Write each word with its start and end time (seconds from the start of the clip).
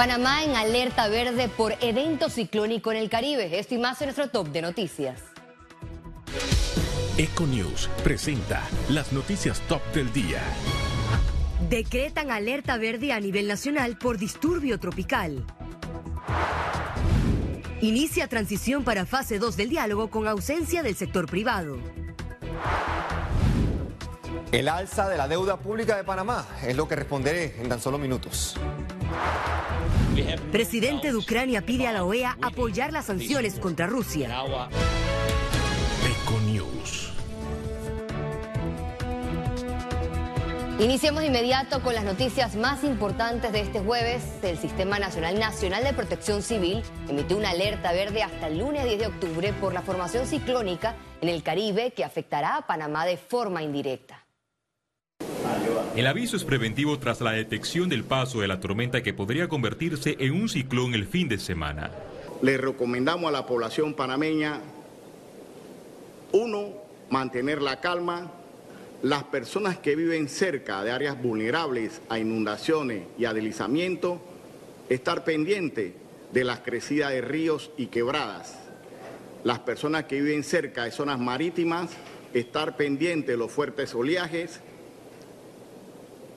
Panamá 0.00 0.44
en 0.44 0.56
alerta 0.56 1.08
verde 1.08 1.50
por 1.50 1.74
evento 1.82 2.30
ciclónico 2.30 2.90
en 2.90 2.96
el 2.96 3.10
Caribe. 3.10 3.58
Esto 3.58 3.74
y 3.74 3.78
más 3.78 4.00
en 4.00 4.06
nuestro 4.06 4.30
top 4.30 4.48
de 4.48 4.62
noticias. 4.62 5.20
Econews 7.18 7.90
presenta 8.02 8.62
las 8.88 9.12
noticias 9.12 9.60
top 9.68 9.82
del 9.92 10.10
día. 10.14 10.40
Decretan 11.68 12.30
alerta 12.30 12.78
verde 12.78 13.12
a 13.12 13.20
nivel 13.20 13.46
nacional 13.46 13.98
por 13.98 14.16
disturbio 14.16 14.80
tropical. 14.80 15.44
Inicia 17.82 18.26
transición 18.26 18.84
para 18.84 19.04
fase 19.04 19.38
2 19.38 19.54
del 19.58 19.68
diálogo 19.68 20.08
con 20.08 20.26
ausencia 20.26 20.82
del 20.82 20.96
sector 20.96 21.26
privado. 21.26 21.76
El 24.50 24.66
alza 24.66 25.10
de 25.10 25.18
la 25.18 25.28
deuda 25.28 25.58
pública 25.58 25.94
de 25.98 26.04
Panamá 26.04 26.46
es 26.66 26.74
lo 26.74 26.88
que 26.88 26.96
responderé 26.96 27.60
en 27.60 27.68
tan 27.68 27.82
solo 27.82 27.98
minutos. 27.98 28.56
Presidente 30.52 31.08
de 31.08 31.16
Ucrania 31.16 31.62
pide 31.62 31.86
a 31.86 31.92
la 31.92 32.04
OEA 32.04 32.36
apoyar 32.42 32.92
las 32.92 33.06
sanciones 33.06 33.58
contra 33.58 33.86
Rusia. 33.86 34.42
Econews. 36.24 37.12
Iniciamos 40.80 41.20
de 41.20 41.26
inmediato 41.26 41.82
con 41.82 41.94
las 41.94 42.04
noticias 42.04 42.56
más 42.56 42.84
importantes 42.84 43.52
de 43.52 43.60
este 43.60 43.80
jueves. 43.80 44.22
El 44.42 44.56
Sistema 44.56 44.98
Nacional 44.98 45.38
Nacional 45.38 45.84
de 45.84 45.92
Protección 45.92 46.42
Civil 46.42 46.82
emitió 47.06 47.36
una 47.36 47.50
alerta 47.50 47.92
verde 47.92 48.22
hasta 48.22 48.46
el 48.46 48.58
lunes 48.58 48.84
10 48.84 48.98
de 48.98 49.06
octubre 49.08 49.52
por 49.52 49.74
la 49.74 49.82
formación 49.82 50.26
ciclónica 50.26 50.94
en 51.20 51.28
el 51.28 51.42
Caribe 51.42 51.90
que 51.90 52.02
afectará 52.02 52.56
a 52.56 52.66
Panamá 52.66 53.04
de 53.04 53.18
forma 53.18 53.62
indirecta. 53.62 54.19
El 56.00 56.06
aviso 56.06 56.34
es 56.34 56.44
preventivo 56.44 56.98
tras 56.98 57.20
la 57.20 57.32
detección 57.32 57.90
del 57.90 58.04
paso 58.04 58.40
de 58.40 58.48
la 58.48 58.58
tormenta 58.58 59.02
que 59.02 59.12
podría 59.12 59.48
convertirse 59.48 60.16
en 60.18 60.32
un 60.32 60.48
ciclón 60.48 60.94
el 60.94 61.06
fin 61.06 61.28
de 61.28 61.36
semana. 61.36 61.90
Le 62.40 62.56
recomendamos 62.56 63.28
a 63.28 63.32
la 63.32 63.44
población 63.44 63.92
panameña, 63.92 64.62
uno, 66.32 66.72
mantener 67.10 67.60
la 67.60 67.82
calma. 67.82 68.32
Las 69.02 69.24
personas 69.24 69.76
que 69.76 69.94
viven 69.94 70.30
cerca 70.30 70.82
de 70.82 70.90
áreas 70.90 71.20
vulnerables 71.20 72.00
a 72.08 72.18
inundaciones 72.18 73.02
y 73.18 73.26
a 73.26 73.34
deslizamiento, 73.34 74.22
estar 74.88 75.22
pendiente 75.22 75.96
de 76.32 76.44
las 76.44 76.60
crecidas 76.60 77.10
de 77.10 77.20
ríos 77.20 77.72
y 77.76 77.88
quebradas. 77.88 78.58
Las 79.44 79.58
personas 79.58 80.04
que 80.04 80.22
viven 80.22 80.44
cerca 80.44 80.84
de 80.84 80.92
zonas 80.92 81.18
marítimas, 81.18 81.90
estar 82.32 82.78
pendiente 82.78 83.32
de 83.32 83.36
los 83.36 83.52
fuertes 83.52 83.94
oleajes 83.94 84.62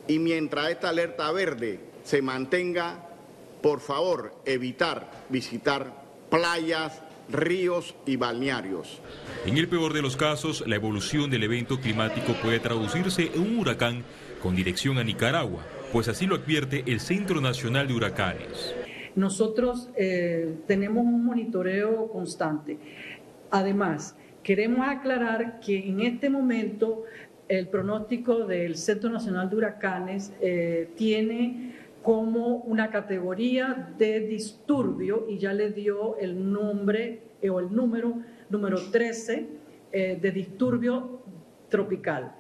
y 0.08 0.20
mientras 0.20 0.70
esta 0.70 0.90
alerta 0.90 1.32
verde 1.32 1.80
se 2.04 2.22
mantenga, 2.22 3.08
por 3.62 3.80
favor, 3.80 4.36
evitar 4.46 5.10
visitar 5.30 6.04
playas, 6.30 7.02
ríos 7.30 7.96
y 8.06 8.18
balnearios. 8.18 9.00
En 9.46 9.58
el 9.58 9.68
peor 9.68 9.94
de 9.94 10.02
los 10.02 10.18
casos, 10.18 10.64
la 10.68 10.76
evolución 10.76 11.30
del 11.30 11.44
evento 11.44 11.80
climático 11.80 12.34
puede 12.42 12.60
traducirse 12.60 13.32
en 13.34 13.42
un 13.42 13.60
huracán 13.60 14.04
con 14.42 14.56
dirección 14.56 14.98
a 14.98 15.04
Nicaragua, 15.04 15.64
pues 15.92 16.08
así 16.08 16.26
lo 16.26 16.36
advierte 16.36 16.84
el 16.88 17.00
Centro 17.00 17.40
Nacional 17.40 17.88
de 17.88 17.94
Huracanes. 17.94 18.76
Nosotros 19.16 19.90
eh, 19.96 20.56
tenemos 20.68 21.06
un 21.06 21.24
monitoreo 21.24 22.10
constante. 22.10 22.78
Además, 23.52 24.16
queremos 24.42 24.88
aclarar 24.88 25.60
que 25.60 25.88
en 25.88 26.02
este 26.02 26.30
momento 26.30 27.04
el 27.48 27.68
pronóstico 27.68 28.46
del 28.46 28.76
Centro 28.76 29.10
Nacional 29.10 29.50
de 29.50 29.56
Huracanes 29.56 30.34
eh, 30.42 30.90
tiene 30.96 31.76
como 32.02 32.58
una 32.58 32.90
categoría 32.90 33.94
de 33.98 34.22
disturbio 34.22 35.26
y 35.30 35.38
ya 35.38 35.54
le 35.54 35.72
dio 35.72 36.18
el 36.18 36.52
nombre 36.52 37.22
eh, 37.42 37.50
o 37.50 37.60
el 37.60 37.74
número 37.74 38.18
número 38.50 38.80
13 38.92 39.48
eh, 39.92 40.20
de 40.22 40.32
disturbio 40.32 41.22
tropical. 41.70 42.36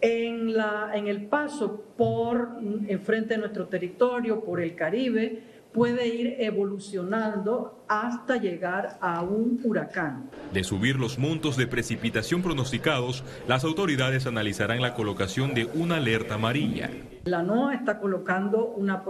En, 0.00 0.54
la, 0.54 0.92
en 0.94 1.08
el 1.08 1.26
paso 1.26 1.84
por 1.96 2.56
enfrente 2.88 3.34
de 3.34 3.40
nuestro 3.40 3.66
territorio, 3.66 4.42
por 4.42 4.60
el 4.60 4.74
Caribe, 4.74 5.42
puede 5.72 6.08
ir 6.08 6.36
evolucionando 6.38 7.84
hasta 7.88 8.36
llegar 8.36 8.98
a 9.00 9.22
un 9.22 9.60
huracán. 9.62 10.30
De 10.52 10.64
subir 10.64 10.96
los 10.96 11.18
montos 11.18 11.56
de 11.56 11.66
precipitación 11.66 12.42
pronosticados, 12.42 13.24
las 13.46 13.64
autoridades 13.64 14.26
analizarán 14.26 14.82
la 14.82 14.94
colocación 14.94 15.54
de 15.54 15.66
una 15.66 15.96
alerta 15.96 16.34
amarilla. 16.34 16.90
La 17.24 17.42
NOAA 17.42 17.74
está 17.74 18.00
colocando 18.00 18.66
una, 18.66 19.04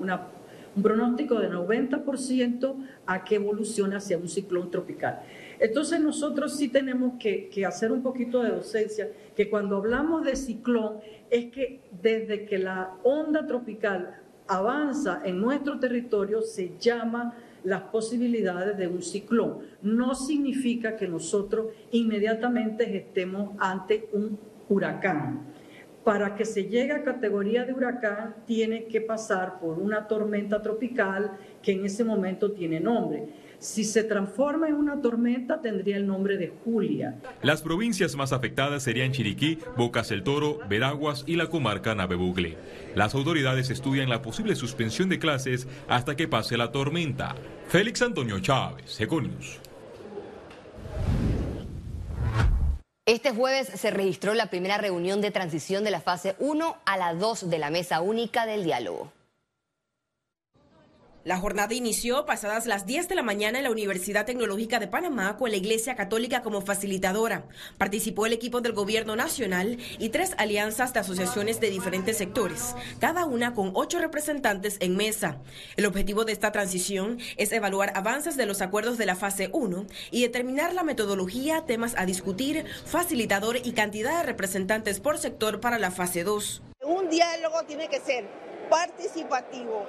un 0.00 0.82
pronóstico 0.82 1.38
de 1.38 1.50
90% 1.50 2.76
a 3.06 3.24
que 3.24 3.34
evolucione 3.36 3.96
hacia 3.96 4.16
un 4.16 4.28
ciclón 4.28 4.70
tropical. 4.70 5.20
Entonces 5.60 6.00
nosotros 6.00 6.56
sí 6.56 6.68
tenemos 6.68 7.14
que, 7.18 7.48
que, 7.48 7.64
hacer 7.64 7.92
un 7.92 8.02
poquito 8.02 8.42
de 8.42 8.50
docencia, 8.50 9.08
que 9.36 9.48
cuando 9.48 9.76
hablamos 9.76 10.24
de 10.24 10.34
ciclón 10.34 10.98
es 11.30 11.52
que 11.52 11.80
desde 12.02 12.44
que 12.44 12.58
la 12.58 12.94
onda 13.02 13.46
tropical 13.46 14.23
avanza 14.46 15.22
en 15.24 15.40
nuestro 15.40 15.78
territorio 15.78 16.42
se 16.42 16.76
llama 16.78 17.34
las 17.64 17.82
posibilidades 17.82 18.76
de 18.76 18.86
un 18.86 19.02
ciclón. 19.02 19.58
No 19.82 20.14
significa 20.14 20.96
que 20.96 21.08
nosotros 21.08 21.68
inmediatamente 21.92 22.96
estemos 22.96 23.50
ante 23.58 24.08
un 24.12 24.38
huracán. 24.68 25.40
Para 26.04 26.34
que 26.34 26.44
se 26.44 26.64
llegue 26.64 26.92
a 26.92 27.02
categoría 27.02 27.64
de 27.64 27.72
huracán 27.72 28.34
tiene 28.46 28.84
que 28.84 29.00
pasar 29.00 29.58
por 29.58 29.78
una 29.78 30.06
tormenta 30.06 30.60
tropical 30.60 31.32
que 31.62 31.72
en 31.72 31.86
ese 31.86 32.04
momento 32.04 32.52
tiene 32.52 32.78
nombre. 32.78 33.26
Si 33.58 33.84
se 33.84 34.04
transforma 34.04 34.68
en 34.68 34.74
una 34.74 35.00
tormenta, 35.00 35.60
tendría 35.60 35.96
el 35.96 36.06
nombre 36.06 36.36
de 36.36 36.52
Julia. 36.64 37.16
Las 37.42 37.62
provincias 37.62 38.14
más 38.16 38.32
afectadas 38.32 38.82
serían 38.82 39.12
Chiriquí, 39.12 39.58
Bocas 39.76 40.08
del 40.08 40.22
Toro, 40.22 40.58
Veraguas 40.68 41.24
y 41.26 41.36
la 41.36 41.48
comarca 41.48 41.94
Navebugle. 41.94 42.56
Las 42.94 43.14
autoridades 43.14 43.70
estudian 43.70 44.08
la 44.08 44.22
posible 44.22 44.54
suspensión 44.54 45.08
de 45.08 45.18
clases 45.18 45.66
hasta 45.88 46.16
que 46.16 46.28
pase 46.28 46.56
la 46.56 46.72
tormenta. 46.72 47.34
Félix 47.68 48.02
Antonio 48.02 48.38
Chávez, 48.40 49.00
Econius. 49.00 49.60
Este 53.06 53.32
jueves 53.32 53.68
se 53.68 53.90
registró 53.90 54.32
la 54.32 54.46
primera 54.46 54.78
reunión 54.78 55.20
de 55.20 55.30
transición 55.30 55.84
de 55.84 55.90
la 55.90 56.00
fase 56.00 56.36
1 56.38 56.76
a 56.86 56.96
la 56.96 57.12
2 57.12 57.50
de 57.50 57.58
la 57.58 57.68
mesa 57.68 58.00
única 58.00 58.46
del 58.46 58.64
diálogo. 58.64 59.12
La 61.24 61.38
jornada 61.38 61.72
inició 61.72 62.26
pasadas 62.26 62.66
las 62.66 62.84
10 62.84 63.08
de 63.08 63.14
la 63.14 63.22
mañana 63.22 63.56
en 63.56 63.64
la 63.64 63.70
Universidad 63.70 64.26
Tecnológica 64.26 64.78
de 64.78 64.88
Panamá 64.88 65.38
con 65.38 65.50
la 65.50 65.56
Iglesia 65.56 65.96
Católica 65.96 66.42
como 66.42 66.60
facilitadora. 66.60 67.46
Participó 67.78 68.26
el 68.26 68.34
equipo 68.34 68.60
del 68.60 68.74
Gobierno 68.74 69.16
Nacional 69.16 69.78
y 69.98 70.10
tres 70.10 70.34
alianzas 70.36 70.92
de 70.92 71.00
asociaciones 71.00 71.60
de 71.60 71.70
diferentes 71.70 72.18
sectores, 72.18 72.76
cada 73.00 73.24
una 73.24 73.54
con 73.54 73.70
ocho 73.72 74.00
representantes 74.00 74.76
en 74.80 74.96
mesa. 74.96 75.38
El 75.78 75.86
objetivo 75.86 76.26
de 76.26 76.32
esta 76.32 76.52
transición 76.52 77.18
es 77.38 77.52
evaluar 77.52 77.92
avances 77.94 78.36
de 78.36 78.44
los 78.44 78.60
acuerdos 78.60 78.98
de 78.98 79.06
la 79.06 79.16
fase 79.16 79.48
1 79.50 79.86
y 80.10 80.20
determinar 80.20 80.74
la 80.74 80.82
metodología, 80.82 81.64
temas 81.64 81.94
a 81.96 82.04
discutir, 82.04 82.66
facilitador 82.84 83.56
y 83.64 83.72
cantidad 83.72 84.18
de 84.18 84.26
representantes 84.26 85.00
por 85.00 85.16
sector 85.16 85.58
para 85.58 85.78
la 85.78 85.90
fase 85.90 86.22
2. 86.22 86.62
Un 86.82 87.08
diálogo 87.08 87.62
tiene 87.66 87.88
que 87.88 88.00
ser 88.00 88.28
participativo 88.68 89.86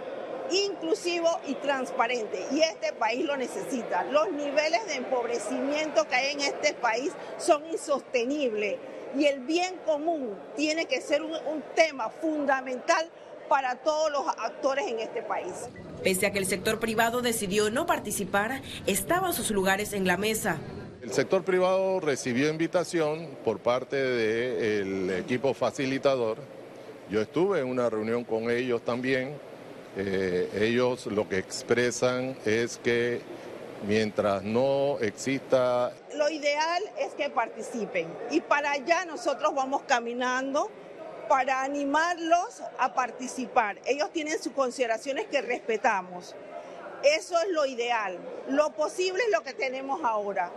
inclusivo 0.52 1.30
y 1.48 1.56
transparente. 1.56 2.46
Y 2.52 2.62
este 2.62 2.94
país 2.94 3.26
lo 3.26 3.38
necesita. 3.38 4.04
Los 4.06 4.32
niveles 4.32 4.86
de 4.88 4.96
empobrecimiento 4.96 6.08
que 6.08 6.16
hay 6.16 6.34
en 6.34 6.42
este 6.42 6.74
país 6.74 7.12
son 7.38 7.66
insostenibles. 7.66 8.78
Y 9.18 9.26
el 9.26 9.40
bien 9.42 9.76
común 9.86 10.36
tiene 10.56 10.86
que 10.86 11.02
ser 11.02 11.22
un, 11.22 11.36
tema 11.76 12.10
fundamental 12.10 13.10
para 13.48 13.76
todos 13.76 14.12
los 14.12 14.28
actores 14.28 14.88
en 14.88 15.00
este 15.00 15.22
país. 15.22 15.54
Pese 16.04 16.26
a 16.26 16.32
que 16.32 16.40
el 16.40 16.46
sector 16.46 16.80
privado 16.80 17.22
decidió 17.22 17.70
no 17.70 17.86
participar, 17.86 18.62
estaban 18.86 19.34
sus 19.34 19.52
lugares 19.52 19.94
en 19.94 20.06
la 20.08 20.18
mesa. 20.18 20.58
El 21.02 21.14
sector 21.14 21.44
privado 21.44 22.00
recibió 22.00 22.50
invitación 22.50 23.30
por 23.46 23.60
parte 23.60 23.96
del 23.96 25.12
equipo 25.12 25.54
facilitador. 25.54 26.40
Yo 27.10 27.22
estuve 27.22 27.60
en 27.60 27.68
una 27.68 27.90
reunión 27.90 28.24
con 28.24 28.50
ellos 28.50 28.82
también 28.84 29.36
eh, 29.96 30.50
ellos 30.60 31.06
lo 31.08 31.28
que 31.28 31.38
expresan 31.38 32.38
es 32.46 32.78
que 32.78 33.22
mientras 33.88 34.44
no 34.44 34.98
exista... 35.00 35.94
Lo 36.16 36.30
ideal 36.30 36.84
es 37.00 37.14
que 37.14 37.30
participen 37.30 38.08
y 38.30 38.42
para 38.42 38.72
allá 38.72 39.06
nosotros 39.06 39.54
vamos 39.56 39.84
caminando 39.88 40.70
para 41.30 41.62
animarlos 41.62 42.62
a 42.78 42.94
participar. 42.94 43.78
Ellos 43.86 44.12
tienen 44.12 44.42
sus 44.42 44.54
consideraciones 44.54 45.28
que 45.28 45.42
respetamos. 45.42 46.36
Eso 47.04 47.40
es 47.40 47.50
lo 47.50 47.66
ideal. 47.66 48.18
Lo 48.50 48.72
posible 48.72 49.24
es 49.24 49.32
lo 49.32 49.44
que 49.44 49.54
tenemos 49.54 50.02
ahora. 50.04 50.52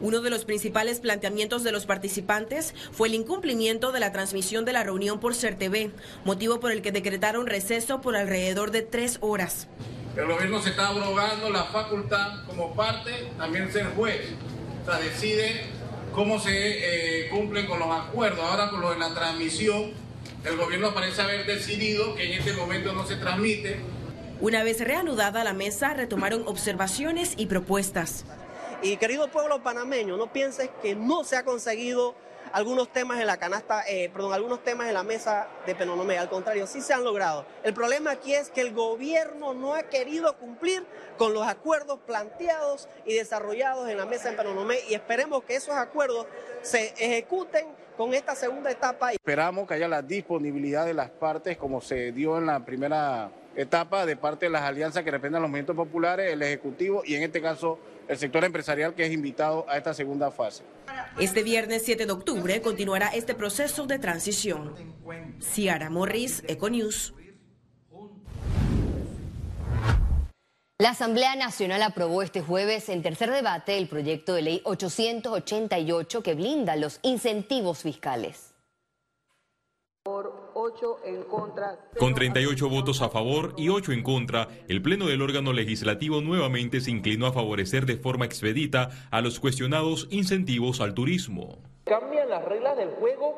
Uno 0.00 0.20
de 0.20 0.30
los 0.30 0.44
principales 0.44 1.00
planteamientos 1.00 1.64
de 1.64 1.72
los 1.72 1.84
participantes 1.84 2.74
fue 2.92 3.08
el 3.08 3.14
incumplimiento 3.14 3.90
de 3.90 4.00
la 4.00 4.12
transmisión 4.12 4.64
de 4.64 4.72
la 4.72 4.84
reunión 4.84 5.18
por 5.18 5.34
CERTV, 5.34 5.90
motivo 6.24 6.60
por 6.60 6.70
el 6.70 6.82
que 6.82 6.92
decretaron 6.92 7.46
receso 7.46 8.00
por 8.00 8.14
alrededor 8.14 8.70
de 8.70 8.82
tres 8.82 9.18
horas. 9.20 9.66
El 10.16 10.26
gobierno 10.26 10.62
se 10.62 10.70
está 10.70 10.88
abrogando 10.88 11.50
la 11.50 11.64
facultad 11.64 12.44
como 12.46 12.74
parte, 12.74 13.10
también 13.36 13.72
ser 13.72 13.86
juez. 13.96 14.20
O 14.82 14.90
sea, 14.90 15.00
decide 15.00 15.62
cómo 16.12 16.38
se 16.38 16.50
eh, 16.52 17.28
cumplen 17.30 17.66
con 17.66 17.78
los 17.78 17.90
acuerdos. 17.90 18.44
Ahora 18.44 18.70
con 18.70 18.80
lo 18.80 18.92
de 18.92 18.98
la 18.98 19.12
transmisión, 19.14 19.92
el 20.44 20.56
gobierno 20.56 20.94
parece 20.94 21.22
haber 21.22 21.44
decidido 21.46 22.14
que 22.14 22.24
en 22.24 22.38
este 22.38 22.52
momento 22.52 22.92
no 22.92 23.06
se 23.06 23.16
transmite. 23.16 23.80
Una 24.40 24.62
vez 24.62 24.80
reanudada 24.80 25.42
la 25.42 25.52
mesa, 25.52 25.94
retomaron 25.94 26.44
observaciones 26.46 27.34
y 27.36 27.46
propuestas. 27.46 28.24
Y 28.80 28.96
querido 28.96 29.26
pueblo 29.28 29.60
panameño, 29.60 30.16
no 30.16 30.32
pienses 30.32 30.70
que 30.80 30.94
no 30.94 31.24
se 31.24 31.36
ha 31.36 31.44
conseguido 31.44 32.14
algunos 32.52 32.88
temas 32.92 33.20
en 33.20 33.26
la 33.26 33.36
canasta, 33.36 33.82
eh, 33.88 34.08
perdón, 34.08 34.32
algunos 34.32 34.62
temas 34.62 34.86
en 34.86 34.94
la 34.94 35.02
mesa 35.02 35.48
de 35.66 35.74
Penonomé. 35.74 36.16
Al 36.16 36.28
contrario, 36.28 36.66
sí 36.66 36.80
se 36.80 36.94
han 36.94 37.02
logrado. 37.02 37.44
El 37.64 37.74
problema 37.74 38.12
aquí 38.12 38.34
es 38.34 38.50
que 38.50 38.60
el 38.60 38.72
gobierno 38.72 39.52
no 39.52 39.74
ha 39.74 39.82
querido 39.82 40.36
cumplir 40.36 40.86
con 41.16 41.34
los 41.34 41.46
acuerdos 41.46 41.98
planteados 42.06 42.88
y 43.04 43.14
desarrollados 43.14 43.88
en 43.88 43.98
la 43.98 44.06
mesa 44.06 44.30
de 44.30 44.36
Penonomé 44.36 44.78
y 44.88 44.94
esperemos 44.94 45.42
que 45.42 45.56
esos 45.56 45.74
acuerdos 45.74 46.26
se 46.62 46.94
ejecuten 46.98 47.66
con 47.96 48.14
esta 48.14 48.36
segunda 48.36 48.70
etapa. 48.70 49.12
Esperamos 49.12 49.66
que 49.66 49.74
haya 49.74 49.88
la 49.88 50.02
disponibilidad 50.02 50.86
de 50.86 50.94
las 50.94 51.10
partes 51.10 51.56
como 51.56 51.80
se 51.80 52.12
dio 52.12 52.38
en 52.38 52.46
la 52.46 52.64
primera 52.64 53.30
etapa 53.58 54.06
de 54.06 54.16
parte 54.16 54.46
de 54.46 54.50
las 54.50 54.62
alianzas 54.62 55.02
que 55.02 55.10
representan 55.10 55.42
los 55.42 55.50
movimientos 55.50 55.74
populares, 55.74 56.32
el 56.32 56.40
Ejecutivo 56.42 57.02
y 57.04 57.16
en 57.16 57.24
este 57.24 57.42
caso 57.42 57.80
el 58.06 58.16
sector 58.16 58.44
empresarial 58.44 58.94
que 58.94 59.04
es 59.04 59.12
invitado 59.12 59.66
a 59.68 59.76
esta 59.76 59.92
segunda 59.92 60.30
fase. 60.30 60.62
Este 61.18 61.42
viernes 61.42 61.82
7 61.84 62.06
de 62.06 62.12
octubre 62.12 62.62
continuará 62.62 63.08
este 63.08 63.34
proceso 63.34 63.86
de 63.86 63.98
transición. 63.98 64.74
Ciara 65.40 65.90
Morris, 65.90 66.44
Econews. 66.46 67.14
La 70.80 70.90
Asamblea 70.90 71.34
Nacional 71.34 71.82
aprobó 71.82 72.22
este 72.22 72.40
jueves 72.40 72.88
en 72.88 73.02
tercer 73.02 73.32
debate 73.32 73.76
el 73.76 73.88
proyecto 73.88 74.34
de 74.34 74.42
ley 74.42 74.60
888 74.62 76.22
que 76.22 76.34
blinda 76.34 76.76
los 76.76 77.00
incentivos 77.02 77.82
fiscales. 77.82 78.47
Con 81.98 82.14
38 82.14 82.68
votos 82.68 83.02
a 83.02 83.08
favor 83.08 83.52
y 83.56 83.68
8 83.68 83.92
en 83.92 84.02
contra, 84.02 84.48
el 84.68 84.82
Pleno 84.82 85.06
del 85.06 85.22
órgano 85.22 85.52
legislativo 85.52 86.20
nuevamente 86.20 86.80
se 86.80 86.90
inclinó 86.90 87.26
a 87.26 87.32
favorecer 87.32 87.86
de 87.86 87.96
forma 87.96 88.24
expedita 88.24 88.90
a 89.10 89.20
los 89.20 89.40
cuestionados 89.40 90.08
incentivos 90.10 90.80
al 90.80 90.94
turismo. 90.94 91.58
Cambian 91.84 92.30
las 92.30 92.44
reglas 92.44 92.76
del 92.76 92.90
juego 92.90 93.34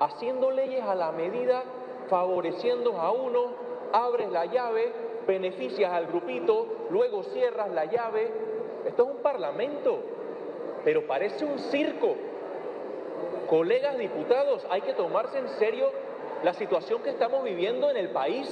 haciendo 0.00 0.50
leyes 0.50 0.82
a 0.82 0.94
la 0.94 1.12
medida, 1.12 1.62
favoreciendo 2.08 3.00
a 3.00 3.12
uno, 3.12 3.54
abres 3.92 4.30
la 4.30 4.46
llave, 4.46 4.92
beneficias 5.26 5.92
al 5.92 6.06
grupito, 6.06 6.86
luego 6.90 7.22
cierras 7.24 7.70
la 7.70 7.84
llave. 7.86 8.32
Esto 8.86 9.04
es 9.04 9.16
un 9.16 9.22
parlamento, 9.22 10.02
pero 10.84 11.06
parece 11.06 11.44
un 11.44 11.58
circo. 11.58 12.16
Colegas 13.48 13.98
diputados, 13.98 14.66
hay 14.70 14.80
que 14.82 14.94
tomarse 14.94 15.38
en 15.38 15.48
serio 15.58 16.09
la 16.42 16.54
situación 16.54 17.02
que 17.02 17.10
estamos 17.10 17.44
viviendo 17.44 17.90
en 17.90 17.96
el 17.96 18.08
país. 18.10 18.48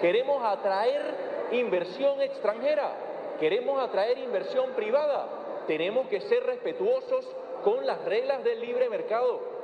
Queremos 0.00 0.42
atraer 0.44 1.14
inversión 1.52 2.20
extranjera, 2.20 2.92
queremos 3.38 3.80
atraer 3.82 4.18
inversión 4.18 4.70
privada. 4.74 5.28
Tenemos 5.66 6.08
que 6.08 6.20
ser 6.20 6.42
respetuosos 6.44 7.26
con 7.62 7.86
las 7.86 8.04
reglas 8.04 8.42
del 8.42 8.60
libre 8.60 8.88
mercado. 8.88 9.60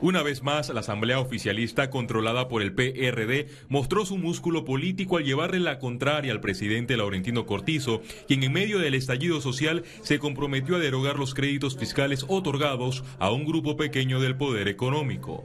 Una 0.00 0.24
vez 0.24 0.42
más, 0.42 0.68
la 0.70 0.80
Asamblea 0.80 1.20
Oficialista, 1.20 1.88
controlada 1.88 2.48
por 2.48 2.60
el 2.62 2.74
PRD, 2.74 3.46
mostró 3.68 4.04
su 4.04 4.18
músculo 4.18 4.64
político 4.64 5.16
al 5.16 5.24
llevarle 5.24 5.60
la 5.60 5.78
contraria 5.78 6.32
al 6.32 6.40
presidente 6.40 6.96
Laurentino 6.96 7.46
Cortizo, 7.46 8.02
quien 8.26 8.42
en 8.42 8.52
medio 8.52 8.80
del 8.80 8.94
estallido 8.94 9.40
social 9.40 9.84
se 10.00 10.18
comprometió 10.18 10.74
a 10.74 10.80
derogar 10.80 11.20
los 11.20 11.34
créditos 11.34 11.76
fiscales 11.76 12.24
otorgados 12.26 13.04
a 13.20 13.30
un 13.30 13.44
grupo 13.44 13.76
pequeño 13.76 14.18
del 14.18 14.36
poder 14.36 14.66
económico. 14.66 15.44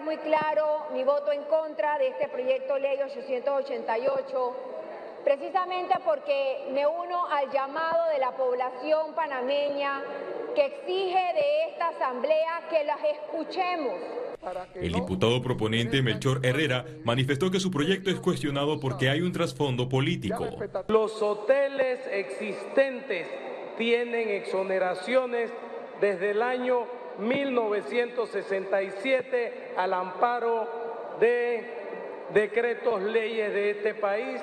Dejar 0.00 0.04
muy 0.04 0.16
claro 0.18 0.86
mi 0.92 1.04
voto 1.04 1.32
en 1.32 1.42
contra 1.44 1.98
de 1.98 2.08
este 2.08 2.28
proyecto 2.28 2.78
ley 2.78 2.98
888, 3.02 4.56
precisamente 5.24 5.94
porque 6.04 6.68
me 6.72 6.86
uno 6.86 7.26
al 7.26 7.50
llamado 7.50 8.08
de 8.12 8.18
la 8.18 8.30
población 8.32 9.14
panameña 9.14 10.02
que 10.54 10.66
exige 10.66 11.34
de 11.34 11.70
esta 11.70 11.88
asamblea 11.88 12.68
que 12.70 12.84
las 12.84 12.98
escuchemos. 13.04 13.94
El 14.74 14.92
diputado 14.92 15.42
proponente 15.42 16.02
Melchor 16.02 16.44
Herrera 16.44 16.84
manifestó 17.04 17.50
que 17.50 17.60
su 17.60 17.70
proyecto 17.70 18.10
es 18.10 18.20
cuestionado 18.20 18.80
porque 18.80 19.10
hay 19.10 19.20
un 19.20 19.32
trasfondo 19.32 19.88
político. 19.88 20.46
Los 20.88 21.20
hoteles 21.20 22.00
existentes 22.10 23.26
tienen 23.76 24.30
exoneraciones 24.30 25.50
desde 26.00 26.30
el 26.30 26.42
año 26.42 26.99
1967 27.20 29.74
al 29.76 29.92
amparo 29.92 31.16
de 31.20 31.80
decretos 32.32 33.02
leyes 33.02 33.52
de 33.52 33.70
este 33.70 33.94
país 33.94 34.40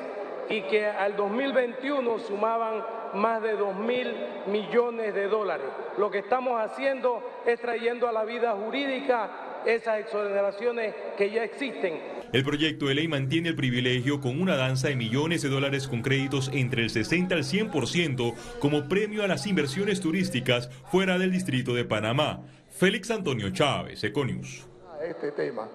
y 0.50 0.62
que 0.62 0.86
al 0.86 1.16
2021 1.16 2.20
sumaban 2.20 2.84
más 3.14 3.42
de 3.42 3.54
2 3.54 3.76
mil 3.78 4.08
millones 4.48 5.14
de 5.14 5.28
dólares. 5.28 5.68
Lo 5.98 6.12
que 6.12 6.20
estamos 6.20 6.60
haciendo 6.60 7.22
es 7.46 7.60
trayendo 7.60 8.08
a 8.08 8.12
la 8.12 8.24
vida 8.24 8.54
jurídica 8.54 9.64
esas 9.66 10.00
exoneraciones 10.00 10.94
que 11.18 11.32
ya 11.32 11.44
existen. 11.44 12.18
El 12.34 12.44
proyecto 12.44 12.88
de 12.88 12.96
ley 12.96 13.08
mantiene 13.08 13.50
el 13.50 13.56
privilegio 13.56 14.20
con 14.20 14.42
una 14.42 14.58
danza 14.58 14.90
de 14.90 14.98
millones 14.98 15.42
de 15.42 15.50
dólares 15.50 15.88
con 15.88 16.02
créditos 16.02 16.52
entre 16.54 16.84
el 16.84 16.90
60 16.90 17.34
al 17.34 17.44
100% 17.44 18.36
como 18.60 18.90
premio 18.90 19.24
a 19.24 19.28
las 19.28 19.48
inversiones 19.48 20.02
turísticas 20.02 20.70
fuera 20.92 21.18
del 21.18 21.32
distrito 21.32 21.74
de 21.74 21.86
Panamá. 21.86 22.44
Félix 22.78 23.10
Antonio 23.10 23.50
Chávez, 23.50 24.04
Econius. 24.04 24.68
Este 25.04 25.32
tema. 25.32 25.68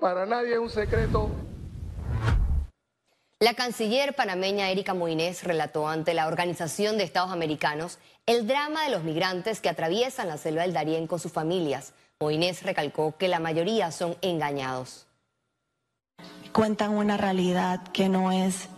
Para 0.00 0.26
nadie 0.26 0.54
es 0.54 0.58
un 0.58 0.68
secreto. 0.68 1.30
La 3.38 3.54
canciller 3.54 4.16
panameña 4.16 4.68
Erika 4.68 4.94
Moines 4.94 5.44
relató 5.44 5.86
ante 5.86 6.12
la 6.12 6.26
Organización 6.26 6.98
de 6.98 7.04
Estados 7.04 7.30
Americanos 7.30 8.00
el 8.26 8.48
drama 8.48 8.82
de 8.82 8.90
los 8.90 9.04
migrantes 9.04 9.60
que 9.60 9.68
atraviesan 9.68 10.26
la 10.26 10.36
selva 10.36 10.62
del 10.62 10.72
Darién 10.72 11.06
con 11.06 11.20
sus 11.20 11.30
familias. 11.30 11.94
Moines 12.18 12.64
recalcó 12.64 13.16
que 13.16 13.28
la 13.28 13.38
mayoría 13.38 13.92
son 13.92 14.16
engañados. 14.20 15.06
Cuentan 16.52 16.90
una 16.90 17.16
realidad 17.16 17.86
que 17.92 18.08
no 18.08 18.32
es 18.32 18.68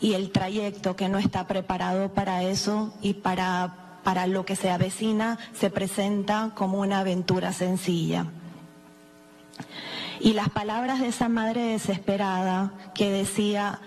y 0.00 0.14
el 0.14 0.30
trayecto 0.30 0.94
que 0.94 1.08
no 1.08 1.18
está 1.18 1.48
preparado 1.48 2.14
para 2.14 2.44
eso 2.44 2.94
y 3.02 3.14
para 3.14 3.87
para 4.08 4.26
lo 4.26 4.46
que 4.46 4.56
se 4.56 4.70
avecina 4.70 5.36
se 5.52 5.68
presenta 5.68 6.52
como 6.54 6.78
una 6.80 7.00
aventura 7.00 7.52
sencilla. 7.52 8.24
Y 10.18 10.32
las 10.32 10.48
palabras 10.48 11.00
de 11.00 11.08
esa 11.08 11.28
madre 11.28 11.60
desesperada 11.60 12.72
que 12.94 13.10
decía, 13.10 13.80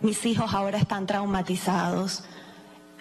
mis 0.00 0.24
hijos 0.24 0.54
ahora 0.54 0.78
están 0.78 1.04
traumatizados, 1.06 2.24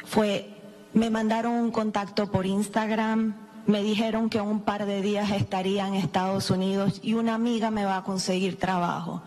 fue, 0.04 0.54
me 0.92 1.10
mandaron 1.10 1.54
un 1.54 1.72
contacto 1.72 2.30
por 2.30 2.46
Instagram, 2.46 3.36
me 3.68 3.82
dijeron 3.82 4.30
que 4.30 4.42
un 4.42 4.60
par 4.60 4.86
de 4.86 5.02
días 5.02 5.32
estaría 5.32 5.88
en 5.88 5.94
Estados 5.94 6.50
Unidos 6.50 7.00
y 7.02 7.14
una 7.14 7.36
amiga 7.36 7.72
me 7.72 7.86
va 7.86 7.96
a 7.96 8.04
conseguir 8.04 8.60
trabajo. 8.60 9.24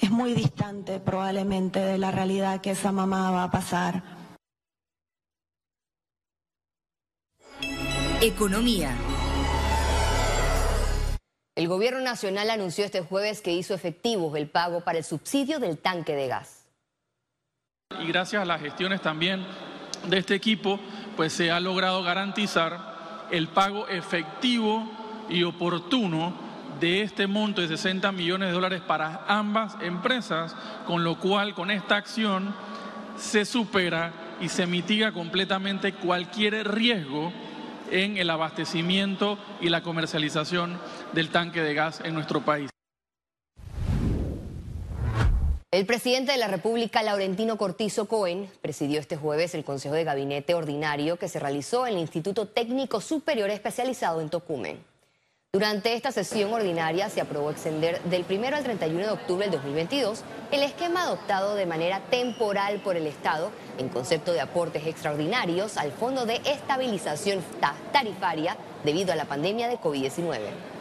Es 0.00 0.10
muy 0.10 0.34
distante 0.34 0.98
probablemente 0.98 1.78
de 1.78 1.98
la 1.98 2.10
realidad 2.10 2.60
que 2.60 2.72
esa 2.72 2.90
mamá 2.90 3.30
va 3.30 3.44
a 3.44 3.50
pasar 3.52 4.17
Economía. 8.20 8.96
El 11.54 11.68
gobierno 11.68 12.00
nacional 12.00 12.50
anunció 12.50 12.84
este 12.84 13.00
jueves 13.00 13.40
que 13.40 13.52
hizo 13.52 13.74
efectivo 13.74 14.36
el 14.36 14.48
pago 14.48 14.80
para 14.80 14.98
el 14.98 15.04
subsidio 15.04 15.60
del 15.60 15.78
tanque 15.78 16.16
de 16.16 16.26
gas. 16.26 16.66
Y 18.02 18.08
gracias 18.08 18.42
a 18.42 18.44
las 18.44 18.60
gestiones 18.60 19.02
también 19.02 19.46
de 20.08 20.18
este 20.18 20.34
equipo, 20.34 20.80
pues 21.16 21.32
se 21.32 21.52
ha 21.52 21.60
logrado 21.60 22.02
garantizar 22.02 23.28
el 23.30 23.46
pago 23.46 23.86
efectivo 23.86 24.90
y 25.28 25.44
oportuno 25.44 26.34
de 26.80 27.02
este 27.02 27.28
monto 27.28 27.60
de 27.60 27.68
60 27.68 28.10
millones 28.10 28.48
de 28.48 28.54
dólares 28.54 28.80
para 28.80 29.26
ambas 29.28 29.76
empresas, 29.80 30.56
con 30.88 31.04
lo 31.04 31.20
cual 31.20 31.54
con 31.54 31.70
esta 31.70 31.94
acción 31.94 32.52
se 33.16 33.44
supera 33.44 34.12
y 34.40 34.48
se 34.48 34.66
mitiga 34.66 35.12
completamente 35.12 35.92
cualquier 35.92 36.68
riesgo 36.74 37.32
en 37.90 38.16
el 38.16 38.30
abastecimiento 38.30 39.38
y 39.60 39.68
la 39.68 39.82
comercialización 39.82 40.78
del 41.12 41.30
tanque 41.30 41.62
de 41.62 41.74
gas 41.74 42.00
en 42.04 42.14
nuestro 42.14 42.44
país. 42.44 42.70
El 45.70 45.84
presidente 45.84 46.32
de 46.32 46.38
la 46.38 46.48
República, 46.48 47.02
Laurentino 47.02 47.58
Cortizo 47.58 48.06
Cohen, 48.06 48.50
presidió 48.62 49.00
este 49.00 49.18
jueves 49.18 49.54
el 49.54 49.64
Consejo 49.64 49.94
de 49.94 50.04
Gabinete 50.04 50.54
Ordinario 50.54 51.18
que 51.18 51.28
se 51.28 51.38
realizó 51.38 51.86
en 51.86 51.94
el 51.94 52.00
Instituto 52.00 52.48
Técnico 52.48 53.02
Superior 53.02 53.50
Especializado 53.50 54.22
en 54.22 54.30
Tocumen. 54.30 54.78
Durante 55.54 55.94
esta 55.94 56.12
sesión 56.12 56.52
ordinaria 56.52 57.08
se 57.08 57.22
aprobó 57.22 57.50
extender 57.50 58.02
del 58.02 58.26
1 58.28 58.54
al 58.54 58.64
31 58.64 58.98
de 58.98 59.10
octubre 59.10 59.46
del 59.46 59.54
2022 59.54 60.22
el 60.50 60.62
esquema 60.62 61.04
adoptado 61.04 61.54
de 61.54 61.64
manera 61.64 62.00
temporal 62.10 62.82
por 62.82 62.98
el 62.98 63.06
Estado 63.06 63.50
en 63.78 63.88
concepto 63.88 64.34
de 64.34 64.42
aportes 64.42 64.86
extraordinarios 64.86 65.78
al 65.78 65.92
Fondo 65.92 66.26
de 66.26 66.42
Estabilización 66.44 67.42
Tarifaria 67.92 68.58
debido 68.84 69.14
a 69.14 69.16
la 69.16 69.24
pandemia 69.24 69.68
de 69.68 69.78
COVID-19. 69.78 70.77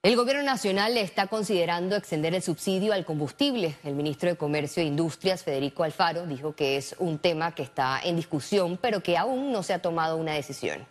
El 0.00 0.14
gobierno 0.14 0.44
nacional 0.44 0.96
está 0.96 1.26
considerando 1.26 1.96
extender 1.96 2.32
el 2.32 2.40
subsidio 2.40 2.92
al 2.92 3.04
combustible. 3.04 3.74
El 3.82 3.96
ministro 3.96 4.28
de 4.28 4.36
Comercio 4.36 4.80
e 4.80 4.86
Industrias, 4.86 5.42
Federico 5.42 5.82
Alfaro, 5.82 6.24
dijo 6.24 6.54
que 6.54 6.76
es 6.76 6.94
un 7.00 7.18
tema 7.18 7.52
que 7.52 7.64
está 7.64 7.98
en 8.04 8.14
discusión, 8.14 8.78
pero 8.80 9.02
que 9.02 9.16
aún 9.16 9.50
no 9.50 9.64
se 9.64 9.74
ha 9.74 9.82
tomado 9.82 10.16
una 10.16 10.34
decisión. 10.34 10.86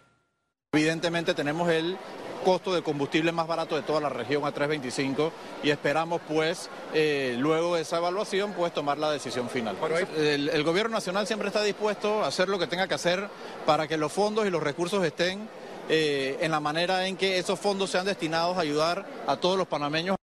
Evidentemente 0.73 1.33
tenemos 1.33 1.69
el 1.69 1.97
costo 2.43 2.73
de 2.73 2.81
combustible 2.81 3.31
más 3.31 3.47
barato 3.47 3.77
de 3.77 3.81
toda 3.81 4.01
la 4.01 4.09
región 4.09 4.43
a 4.43 4.53
3.25 4.53 5.31
y 5.63 5.69
esperamos 5.69 6.19
pues 6.27 6.69
eh, 6.93 7.37
luego 7.39 7.75
de 7.75 7.83
esa 7.83 7.97
evaluación 7.99 8.51
pues 8.51 8.73
tomar 8.73 8.97
la 8.97 9.09
decisión 9.09 9.49
final. 9.49 9.77
El, 10.17 10.49
el 10.49 10.63
gobierno 10.65 10.95
nacional 10.95 11.25
siempre 11.25 11.47
está 11.47 11.63
dispuesto 11.63 12.25
a 12.25 12.27
hacer 12.27 12.49
lo 12.49 12.59
que 12.59 12.67
tenga 12.67 12.89
que 12.89 12.93
hacer 12.95 13.29
para 13.65 13.87
que 13.87 13.95
los 13.95 14.11
fondos 14.11 14.45
y 14.45 14.49
los 14.49 14.61
recursos 14.61 15.01
estén 15.05 15.47
eh, 15.89 16.37
en 16.41 16.51
la 16.51 16.59
manera 16.59 17.07
en 17.07 17.17
que 17.17 17.37
esos 17.37 17.59
fondos 17.59 17.89
sean 17.89 18.05
destinados 18.05 18.57
a 18.57 18.61
ayudar 18.61 19.05
a 19.25 19.37
todos 19.37 19.57
los 19.57 19.67
panameños. 19.67 20.17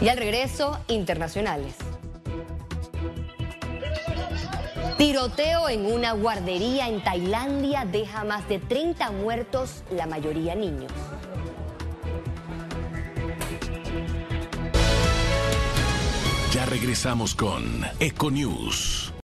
Y 0.00 0.08
al 0.08 0.18
regreso, 0.18 0.78
internacionales. 0.88 1.76
Tiroteo 4.98 5.68
en 5.68 5.86
una 5.86 6.12
guardería 6.12 6.88
en 6.88 7.02
Tailandia 7.02 7.84
deja 7.84 8.24
más 8.24 8.48
de 8.48 8.58
30 8.58 9.10
muertos, 9.12 9.82
la 9.90 10.06
mayoría 10.06 10.54
niños. 10.54 10.92
Ya 16.52 16.66
regresamos 16.66 17.34
con 17.34 17.84
Econews. 17.98 19.13